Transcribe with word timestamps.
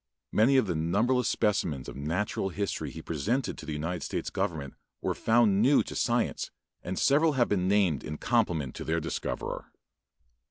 Many 0.31 0.57
of 0.57 0.65
the 0.65 0.73
numberless 0.73 1.27
specimens 1.29 1.87
of 1.87 1.95
natural 1.95 2.49
history 2.49 2.89
he 2.89 3.03
presented 3.03 3.55
to 3.59 3.67
the 3.67 3.71
United 3.73 4.01
States 4.01 4.31
government 4.31 4.73
were 4.99 5.13
found 5.13 5.61
new 5.61 5.83
to 5.83 5.95
science 5.95 6.49
and 6.81 6.97
several 6.97 7.33
have 7.33 7.49
been 7.49 7.67
named 7.67 8.03
in 8.03 8.17
compliment 8.17 8.73
to 8.77 8.83
their 8.83 8.99
discoverer. 8.99 9.67